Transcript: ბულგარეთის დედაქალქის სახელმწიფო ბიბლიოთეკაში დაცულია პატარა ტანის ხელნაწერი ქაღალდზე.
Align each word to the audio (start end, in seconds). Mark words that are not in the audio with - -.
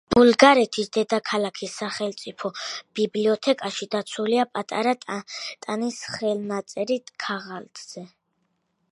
ბულგარეთის 0.13 0.87
დედაქალქის 0.95 1.73
სახელმწიფო 1.81 2.49
ბიბლიოთეკაში 2.99 3.87
დაცულია 3.95 4.45
პატარა 4.57 4.93
ტანის 5.03 5.99
ხელნაწერი 6.15 6.97
ქაღალდზე. 7.25 8.07